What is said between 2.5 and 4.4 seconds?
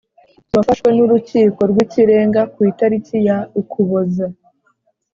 ku itariki ya Ukuboza